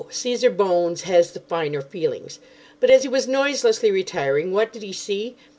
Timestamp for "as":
2.89-3.03